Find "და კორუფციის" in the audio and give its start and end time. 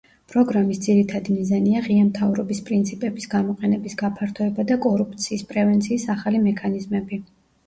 4.73-5.45